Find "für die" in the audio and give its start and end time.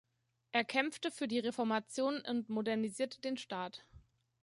1.11-1.37